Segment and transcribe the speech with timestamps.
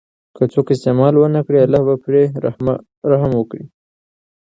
[0.35, 2.21] که څوک استعمال ونکړي، الله به پرې
[3.11, 3.63] رحم وکړي.